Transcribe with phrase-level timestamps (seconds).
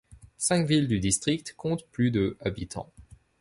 [0.37, 2.91] Cinq villes du district comptent plus de habitants.